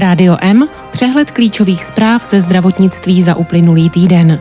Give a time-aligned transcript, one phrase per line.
[0.00, 4.40] Rádio M, přehled klíčových zpráv ze zdravotnictví za uplynulý týden.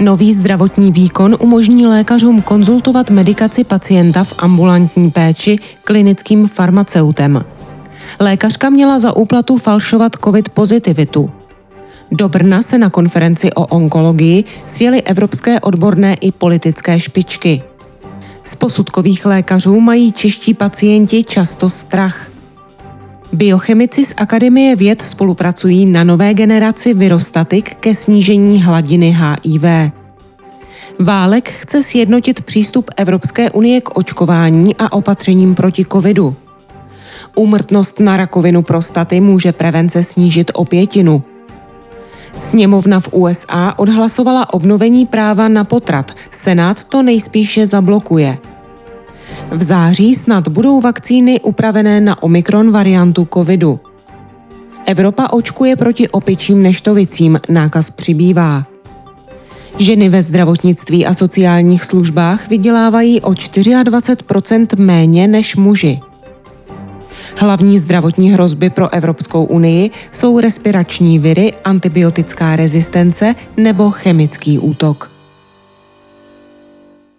[0.00, 7.44] Nový zdravotní výkon umožní lékařům konzultovat medikaci pacienta v ambulantní péči klinickým farmaceutem.
[8.20, 11.30] Lékařka měla za úplatu falšovat covid pozitivitu.
[12.10, 17.62] Do Brna se na konferenci o onkologii sjeli evropské odborné i politické špičky.
[18.50, 22.30] Z posudkových lékařů mají čeští pacienti často strach.
[23.32, 29.92] Biochemici z Akademie věd spolupracují na nové generaci virostatik ke snížení hladiny HIV.
[30.98, 36.36] Válek chce sjednotit přístup Evropské unie k očkování a opatřením proti covidu.
[37.34, 41.22] Úmrtnost na rakovinu prostaty může prevence snížit o pětinu.
[42.40, 46.12] Sněmovna v USA odhlasovala obnovení práva na potrat.
[46.30, 48.38] Senát to nejspíše zablokuje.
[49.50, 53.80] V září snad budou vakcíny upravené na omikron variantu covidu.
[54.86, 58.66] Evropa očkuje proti opičím neštovicím, nákaz přibývá.
[59.78, 66.00] Ženy ve zdravotnictví a sociálních službách vydělávají o 24% méně než muži.
[67.36, 75.10] Hlavní zdravotní hrozby pro Evropskou unii jsou respirační viry, antibiotická rezistence nebo chemický útok.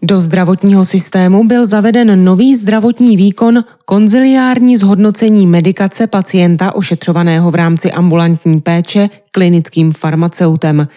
[0.04, 7.92] Do zdravotního systému byl zaveden nový zdravotní výkon konziliární zhodnocení medikace pacienta ošetřovaného v rámci
[7.92, 10.88] ambulantní péče klinickým farmaceutem.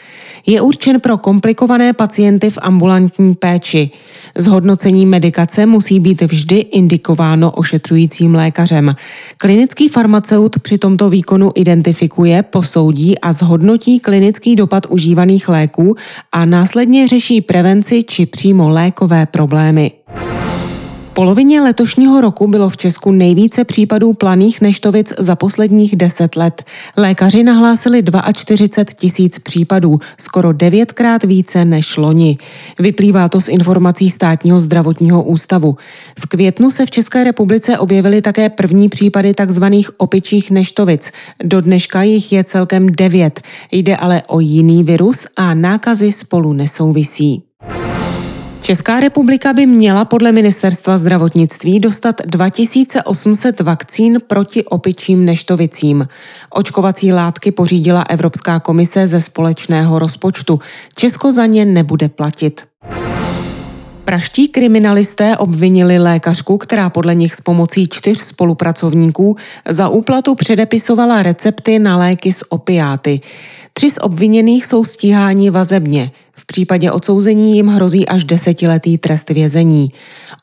[0.47, 3.91] Je určen pro komplikované pacienty v ambulantní péči.
[4.39, 8.95] Zhodnocení medikace musí být vždy indikováno ošetřujícím lékařem.
[9.37, 15.97] Klinický farmaceut při tomto výkonu identifikuje, posoudí a zhodnotí klinický dopad užívaných léků
[16.33, 19.93] a následně řeší prevenci či přímo lékové problémy
[21.15, 26.63] polovině letošního roku bylo v Česku nejvíce případů planých neštovic za posledních 10 let.
[26.97, 28.03] Lékaři nahlásili
[28.33, 32.39] 42 tisíc případů, skoro devětkrát více než loni.
[32.79, 35.77] Vyplývá to z informací státního zdravotního ústavu.
[36.19, 39.65] V květnu se v České republice objevily také první případy tzv.
[39.97, 41.13] opičích neštovic.
[41.45, 43.41] Do dneška jich je celkem devět.
[43.73, 47.54] Jde ale o jiný virus a nákazy spolu nesouvisí.
[48.65, 56.09] Česká republika by měla podle ministerstva zdravotnictví dostat 2800 vakcín proti opičím neštovicím.
[56.51, 60.61] Očkovací látky pořídila Evropská komise ze společného rozpočtu.
[60.97, 62.63] Česko za ně nebude platit.
[64.05, 69.37] Praští kriminalisté obvinili lékařku, která podle nich s pomocí čtyř spolupracovníků
[69.69, 73.21] za úplatu předepisovala recepty na léky s opiáty.
[73.73, 76.11] Tři z obviněných jsou stíháni vazebně–
[76.55, 79.93] případě odsouzení jim hrozí až desetiletý trest vězení.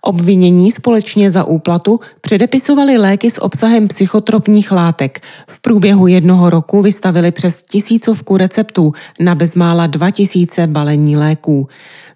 [0.01, 5.23] Obvinění společně za úplatu předepisovali léky s obsahem psychotropních látek.
[5.47, 11.67] V průběhu jednoho roku vystavili přes tisícovku receptů na bezmála 2000 balení léků.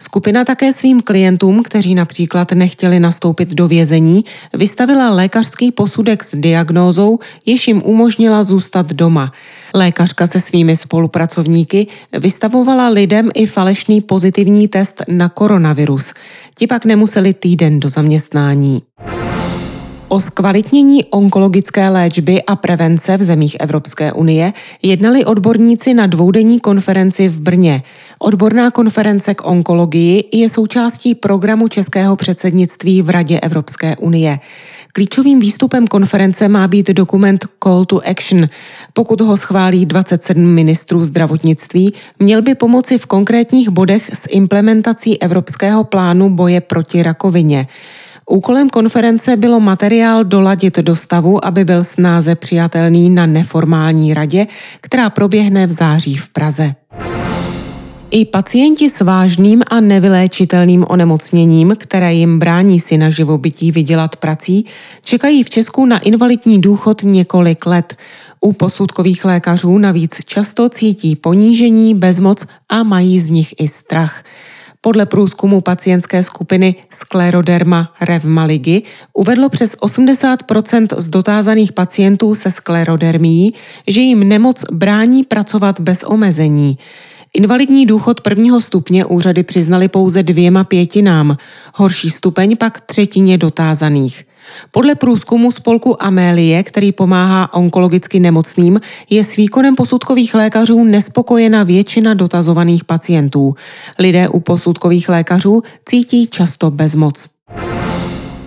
[0.01, 7.19] Skupina také svým klientům, kteří například nechtěli nastoupit do vězení, vystavila lékařský posudek s diagnózou,
[7.45, 9.31] jež jim umožnila zůstat doma.
[9.73, 11.87] Lékařka se svými spolupracovníky
[12.19, 16.13] vystavovala lidem i falešný pozitivní test na koronavirus.
[16.57, 18.81] Ti pak nemuseli týden do zaměstnání.
[20.15, 27.29] O zkvalitnění onkologické léčby a prevence v zemích Evropské unie jednali odborníci na dvoudenní konferenci
[27.29, 27.83] v Brně.
[28.19, 34.39] Odborná konference k onkologii je součástí programu českého předsednictví v Radě Evropské unie.
[34.93, 38.49] Klíčovým výstupem konference má být dokument Call to Action.
[38.93, 45.83] Pokud ho schválí 27 ministrů zdravotnictví, měl by pomoci v konkrétních bodech s implementací Evropského
[45.83, 47.67] plánu boje proti rakovině.
[48.29, 54.47] Úkolem konference bylo materiál doladit do stavu, aby byl snáze přijatelný na neformální radě,
[54.81, 56.75] která proběhne v září v Praze.
[58.11, 64.65] I pacienti s vážným a nevyléčitelným onemocněním, které jim brání si na živobytí vydělat prací,
[65.03, 67.95] čekají v Česku na invalidní důchod několik let.
[68.39, 74.23] U posudkových lékařů navíc často cítí ponížení, bezmoc a mají z nich i strach.
[74.85, 78.81] Podle průzkumu pacientské skupiny Skleroderma revmaligy
[79.13, 83.53] uvedlo přes 80% z dotázaných pacientů se sklerodermií,
[83.87, 86.77] že jim nemoc brání pracovat bez omezení.
[87.33, 91.37] Invalidní důchod prvního stupně úřady přiznali pouze dvěma pětinám,
[91.73, 94.23] horší stupeň pak třetině dotázaných.
[94.71, 102.13] Podle průzkumu spolku Amélie, který pomáhá onkologicky nemocným, je s výkonem posudkových lékařů nespokojena většina
[102.13, 103.55] dotazovaných pacientů.
[103.99, 107.35] Lidé u posudkových lékařů cítí často bezmoc.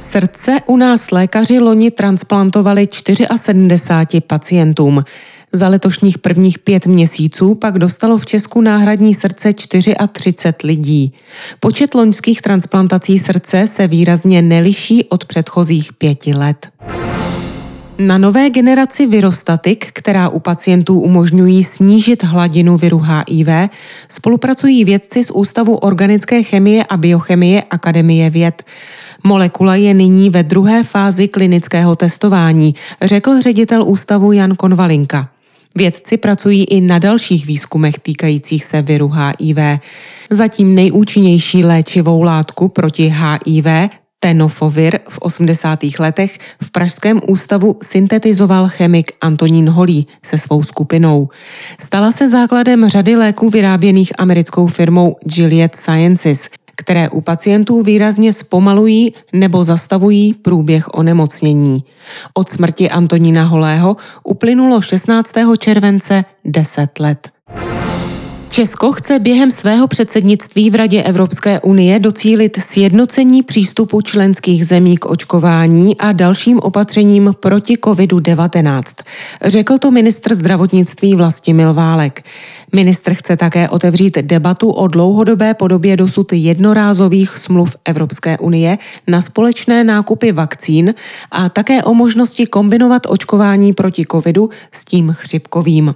[0.01, 2.89] Srdce u nás lékaři loni transplantovali
[3.37, 5.05] 74 pacientům.
[5.53, 9.53] Za letošních prvních pět měsíců pak dostalo v Česku náhradní srdce
[10.13, 11.13] 34 lidí.
[11.61, 16.69] Počet loňských transplantací srdce se výrazně neliší od předchozích pěti let.
[17.99, 23.49] Na nové generaci virostatik, která u pacientů umožňují snížit hladinu viru HIV,
[24.09, 28.63] spolupracují vědci z Ústavu organické chemie a biochemie Akademie věd.
[29.25, 35.29] Molekula je nyní ve druhé fázi klinického testování, řekl ředitel ústavu Jan Konvalinka.
[35.75, 39.59] Vědci pracují i na dalších výzkumech týkajících se viru HIV.
[40.31, 43.67] Zatím nejúčinnější léčivou látku proti HIV
[44.21, 45.79] Tenofovir v 80.
[45.99, 51.29] letech v Pražském ústavu syntetizoval chemik Antonín Holý se svou skupinou.
[51.81, 59.15] Stala se základem řady léků vyráběných americkou firmou Gilead Sciences, které u pacientů výrazně zpomalují
[59.33, 61.85] nebo zastavují průběh onemocnění.
[62.35, 65.33] Od smrti Antonína Holého uplynulo 16.
[65.59, 67.29] července 10 let.
[68.51, 75.07] Česko chce během svého předsednictví v Radě Evropské unie docílit sjednocení přístupu členských zemí k
[75.07, 78.83] očkování a dalším opatřením proti COVID-19.
[79.43, 82.25] Řekl to ministr zdravotnictví Vlastimil Válek.
[82.73, 89.85] Ministr chce také otevřít debatu o dlouhodobé podobě dosud jednorázových smluv Evropské unie na společné
[89.85, 90.95] nákupy vakcín
[91.31, 95.95] a také o možnosti kombinovat očkování proti covidu s tím chřipkovým.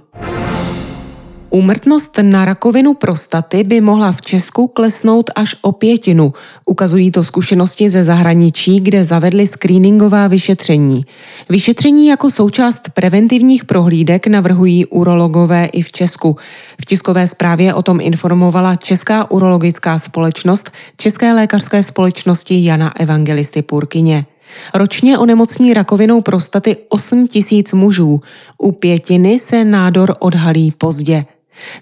[1.55, 6.33] Úmrtnost na rakovinu prostaty by mohla v Česku klesnout až o pětinu.
[6.65, 11.05] Ukazují to zkušenosti ze zahraničí, kde zavedli screeningová vyšetření.
[11.49, 16.37] Vyšetření jako součást preventivních prohlídek navrhují urologové i v Česku.
[16.81, 24.25] V tiskové zprávě o tom informovala Česká urologická společnost České lékařské společnosti Jana Evangelisty Purkyně.
[24.73, 28.21] Ročně onemocní rakovinou prostaty 8 tisíc mužů.
[28.57, 31.25] U pětiny se nádor odhalí pozdě.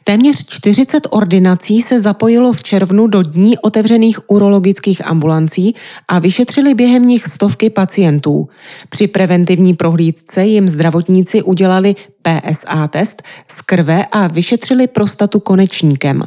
[0.03, 5.75] Téměř 40 ordinací se zapojilo v červnu do dní otevřených urologických ambulancí
[6.07, 8.49] a vyšetřili během nich stovky pacientů.
[8.89, 16.23] Při preventivní prohlídce jim zdravotníci udělali PSA test z krve a vyšetřili prostatu konečníkem.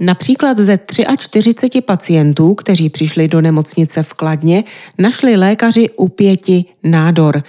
[0.00, 0.78] Například ze
[1.18, 4.64] 43 pacientů, kteří přišli do nemocnice v Kladně,
[4.98, 7.42] našli lékaři u pěti nádor.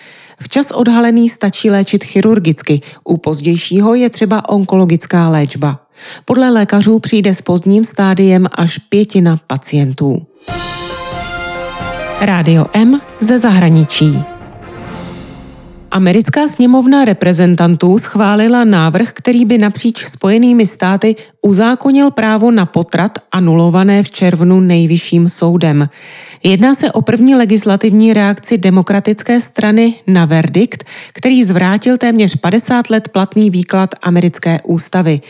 [0.43, 5.79] Včas odhalený stačí léčit chirurgicky, u pozdějšího je třeba onkologická léčba.
[6.25, 10.25] Podle lékařů přijde s pozdním stádiem až pětina pacientů.
[12.21, 14.32] Rádio M ze zahraničí.
[15.93, 24.03] Americká sněmovna reprezentantů schválila návrh, který by napříč Spojenými státy uzákonil právo na potrat anulované
[24.03, 25.89] v červnu nejvyšším soudem.
[26.43, 33.09] Jedná se o první legislativní reakci demokratické strany na verdikt, který zvrátil téměř 50 let
[33.09, 35.21] platný výklad americké ústavy.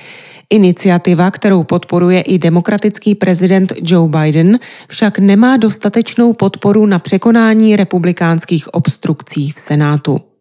[0.50, 8.74] Iniciativa, kterou podporuje i demokratický prezident Joe Biden, však nemá dostatečnou podporu na překonání republikánských
[8.74, 10.33] obstrukcí v Senátu.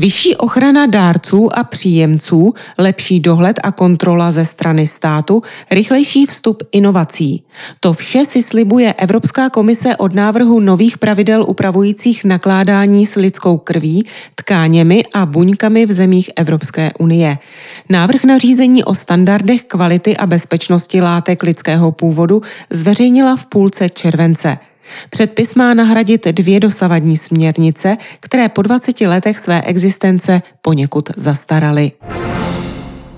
[0.00, 7.42] Vyšší ochrana dárců a příjemců, lepší dohled a kontrola ze strany státu, rychlejší vstup inovací.
[7.80, 14.06] To vše si slibuje Evropská komise od návrhu nových pravidel upravujících nakládání s lidskou krví,
[14.34, 17.38] tkáněmi a buňkami v zemích Evropské unie.
[17.88, 24.58] Návrh nařízení o standardech kvality a bezpečnosti látek lidského původu zveřejnila v půlce července.
[25.10, 31.92] Předpis má nahradit dvě dosavadní směrnice, které po 20 letech své existence poněkud zastaraly.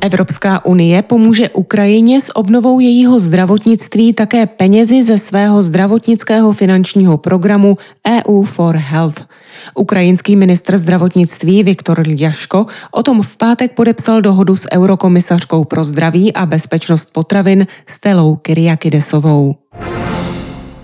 [0.04, 7.76] Evropská unie pomůže Ukrajině s obnovou jejího zdravotnictví také penězi ze svého zdravotnického finančního programu
[8.08, 9.26] EU for Health.
[9.74, 16.32] Ukrajinský ministr zdravotnictví Viktor Ljaško o tom v pátek podepsal dohodu s eurokomisařkou pro zdraví
[16.32, 19.56] a bezpečnost potravin Stelou Kyriakidesovou.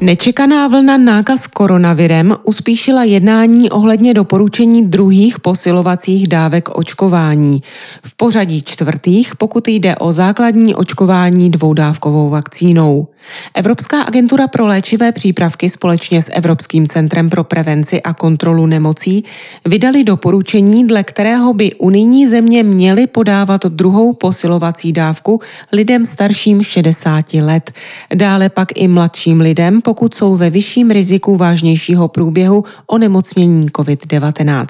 [0.00, 7.62] Nečekaná vlna nákaz koronavirem uspíšila jednání ohledně doporučení druhých posilovacích dávek očkování.
[8.02, 13.08] V pořadí čtvrtých, pokud jde o základní očkování dvoudávkovou vakcínou.
[13.54, 19.24] Evropská agentura pro léčivé přípravky společně s Evropským centrem pro prevenci a kontrolu nemocí
[19.66, 25.40] vydali doporučení, dle kterého by unijní země měly podávat druhou posilovací dávku
[25.72, 27.72] lidem starším 60 let.
[28.14, 34.66] Dále pak i mladším lidem, pokud jsou ve vyšším riziku vážnějšího průběhu onemocnění COVID-19.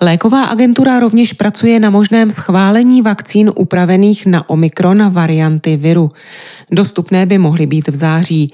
[0.00, 6.10] Léková agentura rovněž pracuje na možném schválení vakcín upravených na Omikron varianty viru.
[6.70, 8.52] Dostupné by mohly být v září.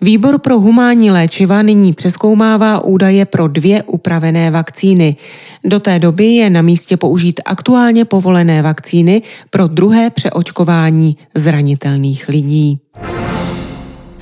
[0.00, 5.16] Výbor pro humánní léčiva nyní přeskoumává údaje pro dvě upravené vakcíny.
[5.64, 12.78] Do té doby je na místě použít aktuálně povolené vakcíny pro druhé přeočkování zranitelných lidí.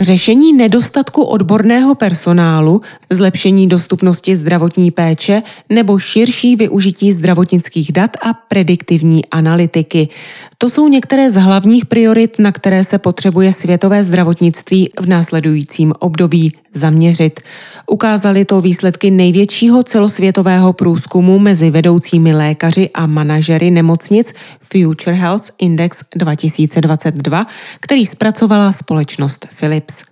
[0.02, 2.80] Řešení nedostatku odborného personálu,
[3.11, 10.09] zlepšení dostupnosti zdravotní péče nebo širší využití zdravotnických dat a prediktivní analytiky.
[10.62, 16.57] To jsou některé z hlavních priorit, na které se potřebuje světové zdravotnictví v následujícím období
[16.75, 17.40] zaměřit.
[17.87, 26.04] Ukázali to výsledky největšího celosvětového průzkumu mezi vedoucími lékaři a manažery nemocnic Future Health Index
[26.16, 27.47] 2022,
[27.81, 30.12] který zpracovala společnost Philips.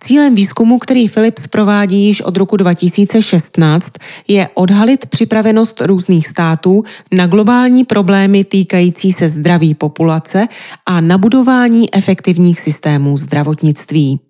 [0.00, 3.92] Cílem výzkumu, který Philips provádí již od roku 2016,
[4.28, 10.48] je odhalit připravenost různých států na globální problémy týkající se zdraví populace
[10.86, 14.20] a na budování efektivních systémů zdravotnictví.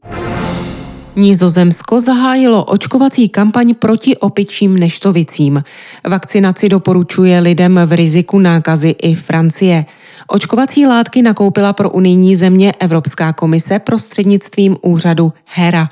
[1.17, 5.65] Nízozemsko zahájilo očkovací kampaň proti opičím neštovicím.
[6.09, 9.85] Vakcinaci doporučuje lidem v riziku nákazy i Francie.
[10.27, 15.89] Očkovací látky nakoupila pro unijní země Evropská komise prostřednictvím úřadu HERA.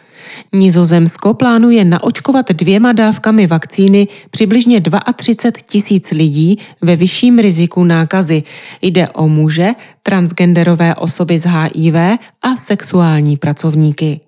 [0.52, 4.82] Nizozemsko plánuje naočkovat dvěma dávkami vakcíny přibližně
[5.16, 8.42] 32 tisíc lidí ve vyšším riziku nákazy.
[8.82, 9.68] Jde o muže,
[10.02, 11.94] transgenderové osoby z HIV
[12.42, 14.20] a sexuální pracovníky.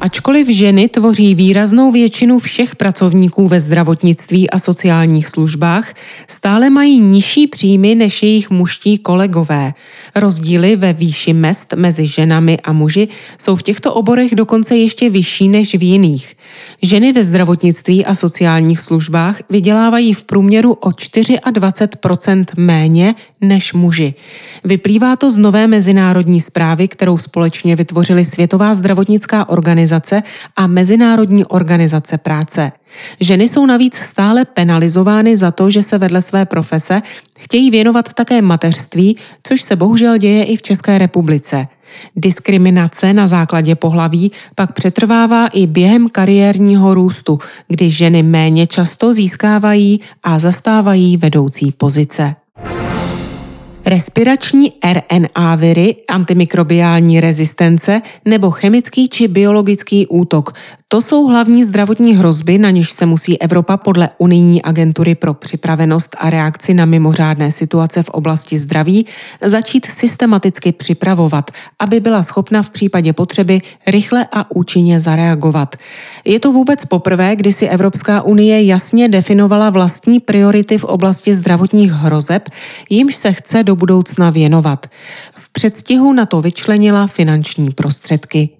[0.00, 5.94] Ačkoliv ženy tvoří výraznou většinu všech pracovníků ve zdravotnictví a sociálních službách,
[6.28, 9.74] stále mají nižší příjmy než jejich mužští kolegové.
[10.14, 15.48] Rozdíly ve výši mest mezi ženami a muži jsou v těchto oborech dokonce ještě vyšší
[15.48, 16.34] než v jiných.
[16.82, 24.14] Ženy ve zdravotnictví a sociálních službách vydělávají v průměru o 24% méně než muži.
[24.64, 30.22] Vyplývá to z nové mezinárodní zprávy, kterou společně vytvořili Světová zdravotnická organizace
[30.56, 32.72] a Mezinárodní organizace práce.
[33.20, 37.02] Ženy jsou navíc stále penalizovány za to, že se vedle své profese
[37.38, 41.68] chtějí věnovat také mateřství, což se bohužel děje i v České republice.
[42.16, 50.00] Diskriminace na základě pohlaví pak přetrvává i během kariérního růstu, kdy ženy méně často získávají
[50.22, 52.34] a zastávají vedoucí pozice.
[53.88, 60.52] Respirační RNA viry, antimikrobiální rezistence nebo chemický či biologický útok
[60.90, 66.16] to jsou hlavní zdravotní hrozby, na něž se musí Evropa podle unijní agentury pro připravenost
[66.18, 69.06] a reakci na mimořádné situace v oblasti zdraví
[69.42, 75.76] začít systematicky připravovat, aby byla schopna v případě potřeby rychle a účinně zareagovat.
[76.24, 81.92] Je to vůbec poprvé, kdy si Evropská unie jasně definovala vlastní priority v oblasti zdravotních
[81.92, 82.48] hrozeb,
[82.90, 84.86] jimž se chce do budoucna věnovat.
[85.34, 88.57] V předstihu na to vyčlenila finanční prostředky.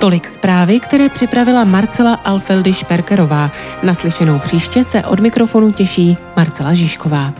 [0.00, 3.50] Tolik zprávy, které připravila Marcela Alfeldy Šperkerová.
[3.82, 7.32] Naslyšenou příště se od mikrofonu těší Marcela Žižková.